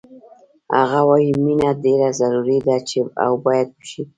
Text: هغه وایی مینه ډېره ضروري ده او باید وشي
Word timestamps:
هغه 0.79 0.99
وایی 1.09 1.31
مینه 1.43 1.71
ډېره 1.83 2.09
ضروري 2.19 2.57
ده 2.67 2.77
او 3.25 3.31
باید 3.45 3.67
وشي 3.73 4.01